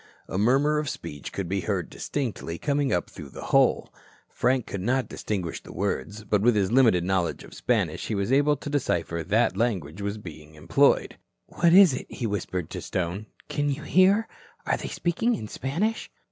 [0.27, 3.93] A murmur of speech could be heard distinctly, coming up through the hole.
[4.31, 8.31] Frank could not distinguish the words, but with his limited knowledge of Spanish he was
[8.31, 11.17] able to decipher that language was being employed.
[11.45, 13.27] "What is it?" he whispered to Stone.
[13.47, 14.27] "Can you hear?
[14.65, 16.09] Are they speaking in Spanish?"